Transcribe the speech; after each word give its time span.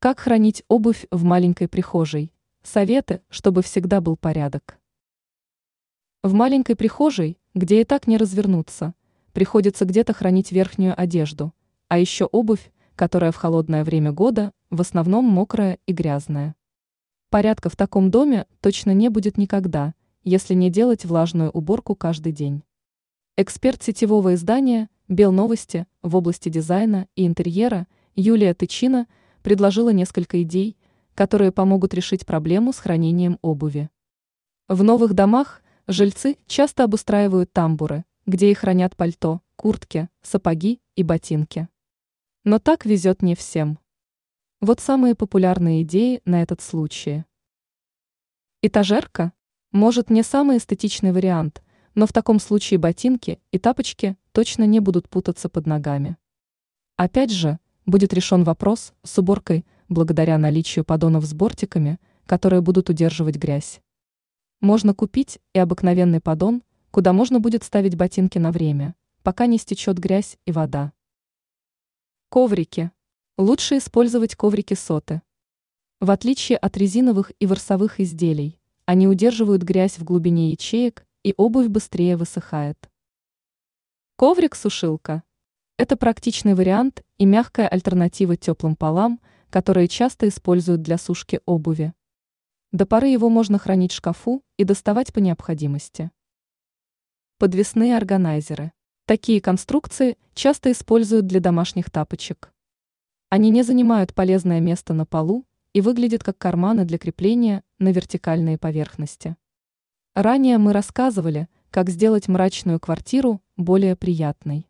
Как 0.00 0.20
хранить 0.20 0.62
обувь 0.68 1.06
в 1.10 1.24
маленькой 1.24 1.66
прихожей? 1.66 2.32
Советы, 2.62 3.20
чтобы 3.30 3.62
всегда 3.62 4.00
был 4.00 4.16
порядок. 4.16 4.78
В 6.22 6.32
маленькой 6.34 6.76
прихожей, 6.76 7.36
где 7.52 7.80
и 7.80 7.84
так 7.84 8.06
не 8.06 8.16
развернуться, 8.16 8.94
приходится 9.32 9.84
где-то 9.86 10.12
хранить 10.12 10.52
верхнюю 10.52 10.94
одежду, 10.96 11.52
а 11.88 11.98
еще 11.98 12.26
обувь, 12.26 12.70
которая 12.94 13.32
в 13.32 13.36
холодное 13.36 13.82
время 13.82 14.12
года 14.12 14.52
в 14.70 14.80
основном 14.80 15.24
мокрая 15.24 15.80
и 15.86 15.92
грязная. 15.92 16.54
Порядка 17.28 17.68
в 17.68 17.74
таком 17.74 18.12
доме 18.12 18.46
точно 18.60 18.92
не 18.92 19.08
будет 19.08 19.36
никогда, 19.36 19.94
если 20.22 20.54
не 20.54 20.70
делать 20.70 21.06
влажную 21.06 21.50
уборку 21.50 21.96
каждый 21.96 22.30
день. 22.30 22.62
Эксперт 23.36 23.82
сетевого 23.82 24.34
издания 24.34 24.90
«Белновости» 25.08 25.88
в 26.02 26.14
области 26.14 26.50
дизайна 26.50 27.08
и 27.16 27.26
интерьера 27.26 27.88
Юлия 28.14 28.54
Тычина 28.54 29.08
предложила 29.42 29.90
несколько 29.90 30.42
идей, 30.42 30.76
которые 31.14 31.52
помогут 31.52 31.94
решить 31.94 32.26
проблему 32.26 32.72
с 32.72 32.78
хранением 32.78 33.38
обуви. 33.42 33.90
В 34.68 34.82
новых 34.82 35.14
домах 35.14 35.62
жильцы 35.86 36.36
часто 36.46 36.84
обустраивают 36.84 37.52
тамбуры, 37.52 38.04
где 38.26 38.50
и 38.50 38.54
хранят 38.54 38.96
пальто, 38.96 39.40
куртки, 39.56 40.08
сапоги 40.22 40.80
и 40.94 41.02
ботинки. 41.02 41.68
Но 42.44 42.58
так 42.58 42.84
везет 42.84 43.22
не 43.22 43.34
всем. 43.34 43.78
Вот 44.60 44.80
самые 44.80 45.14
популярные 45.14 45.82
идеи 45.82 46.20
на 46.24 46.42
этот 46.42 46.60
случай. 46.60 47.24
Этажерка? 48.60 49.32
Может, 49.72 50.10
не 50.10 50.22
самый 50.22 50.58
эстетичный 50.58 51.12
вариант, 51.12 51.62
но 51.94 52.06
в 52.06 52.12
таком 52.12 52.40
случае 52.40 52.78
ботинки 52.78 53.40
и 53.50 53.58
тапочки 53.58 54.16
точно 54.32 54.64
не 54.64 54.80
будут 54.80 55.08
путаться 55.08 55.48
под 55.48 55.66
ногами. 55.66 56.16
Опять 56.96 57.30
же, 57.30 57.58
будет 57.88 58.12
решен 58.12 58.44
вопрос 58.44 58.92
с 59.02 59.18
уборкой 59.18 59.64
благодаря 59.88 60.36
наличию 60.36 60.84
поддонов 60.84 61.24
с 61.24 61.32
бортиками, 61.32 61.98
которые 62.26 62.60
будут 62.60 62.90
удерживать 62.90 63.36
грязь. 63.36 63.80
Можно 64.60 64.92
купить 64.92 65.38
и 65.54 65.58
обыкновенный 65.58 66.20
поддон, 66.20 66.62
куда 66.90 67.14
можно 67.14 67.40
будет 67.40 67.64
ставить 67.64 67.96
ботинки 67.96 68.36
на 68.36 68.52
время, 68.52 68.94
пока 69.22 69.46
не 69.46 69.56
стечет 69.56 69.98
грязь 69.98 70.36
и 70.44 70.52
вода. 70.52 70.92
Коврики. 72.28 72.90
Лучше 73.38 73.78
использовать 73.78 74.36
коврики 74.36 74.74
соты. 74.74 75.22
В 76.00 76.10
отличие 76.10 76.58
от 76.58 76.76
резиновых 76.76 77.32
и 77.40 77.46
ворсовых 77.46 78.00
изделий, 78.00 78.60
они 78.84 79.08
удерживают 79.08 79.62
грязь 79.62 79.98
в 79.98 80.04
глубине 80.04 80.50
ячеек 80.50 81.06
и 81.22 81.32
обувь 81.38 81.68
быстрее 81.68 82.18
высыхает. 82.18 82.90
Коврик-сушилка. 84.16 85.22
Это 85.78 85.96
практичный 85.96 86.54
вариант 86.54 87.04
и 87.18 87.24
мягкая 87.24 87.68
альтернатива 87.68 88.36
теплым 88.36 88.74
полам, 88.74 89.20
которые 89.48 89.86
часто 89.86 90.26
используют 90.26 90.82
для 90.82 90.98
сушки 90.98 91.40
обуви. 91.46 91.94
До 92.72 92.84
поры 92.84 93.06
его 93.06 93.28
можно 93.30 93.58
хранить 93.60 93.92
в 93.92 93.94
шкафу 93.94 94.42
и 94.56 94.64
доставать 94.64 95.12
по 95.12 95.20
необходимости. 95.20 96.10
Подвесные 97.38 97.96
органайзеры. 97.96 98.72
Такие 99.06 99.40
конструкции 99.40 100.18
часто 100.34 100.72
используют 100.72 101.26
для 101.26 101.38
домашних 101.38 101.92
тапочек. 101.92 102.52
Они 103.28 103.50
не 103.50 103.62
занимают 103.62 104.14
полезное 104.14 104.58
место 104.58 104.94
на 104.94 105.06
полу 105.06 105.46
и 105.74 105.80
выглядят 105.80 106.24
как 106.24 106.36
карманы 106.38 106.86
для 106.86 106.98
крепления 106.98 107.62
на 107.78 107.92
вертикальные 107.92 108.58
поверхности. 108.58 109.36
Ранее 110.16 110.58
мы 110.58 110.72
рассказывали, 110.72 111.48
как 111.70 111.88
сделать 111.88 112.26
мрачную 112.26 112.80
квартиру 112.80 113.40
более 113.56 113.94
приятной. 113.94 114.67